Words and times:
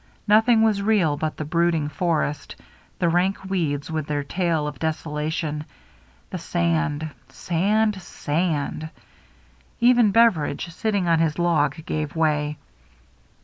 Nothing 0.27 0.63
was 0.63 0.81
real 0.81 1.15
but 1.15 1.37
the 1.37 1.45
brooding 1.45 1.87
forest, 1.87 2.55
the 2.97 3.07
rank 3.07 3.45
weeds 3.45 3.91
with 3.91 4.07
their 4.07 4.23
tale 4.23 4.65
of 4.65 4.79
desolation, 4.79 5.63
the 6.31 6.39
sand— 6.39 7.07
sand— 7.29 8.01
sand. 8.01 8.89
Even 9.79 10.09
Beveridge, 10.09 10.73
sitting 10.73 11.07
on 11.07 11.19
his 11.19 11.37
log, 11.37 11.85
gave 11.85 12.15
way. 12.15 12.57